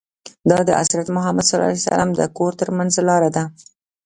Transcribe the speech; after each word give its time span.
دا 0.49 0.59
د 0.67 0.69
حضرت 0.79 1.07
محمد 1.15 1.45
ص 1.49 1.53
د 2.19 2.21
کور 2.37 2.51
ترمنځ 2.61 2.93
لاره 3.09 3.29
ده. 3.35 3.43